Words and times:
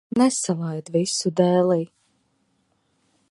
Nesalaid 0.19 0.89
visu 0.95 1.33
dēlī. 1.41 1.79